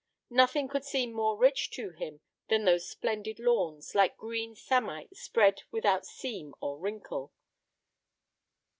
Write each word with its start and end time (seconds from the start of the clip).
Nothing 0.31 0.67
could 0.67 0.83
seem 0.83 1.13
more 1.13 1.37
rich 1.37 1.69
to 1.73 1.91
him 1.91 2.21
than 2.49 2.65
those 2.65 2.89
splendid 2.89 3.37
lawns, 3.37 3.93
like 3.93 4.17
green 4.17 4.55
samite 4.55 5.15
spread 5.15 5.61
without 5.69 6.07
seam 6.07 6.55
or 6.59 6.79
wrinkle. 6.79 7.31